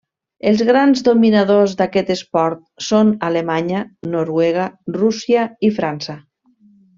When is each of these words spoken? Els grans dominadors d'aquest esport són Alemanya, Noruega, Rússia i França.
Els 0.51 0.61
grans 0.67 1.01
dominadors 1.07 1.75
d'aquest 1.81 2.09
esport 2.15 2.63
són 2.85 3.11
Alemanya, 3.29 3.83
Noruega, 4.17 4.67
Rússia 4.97 5.45
i 5.71 5.75
França. 5.81 6.19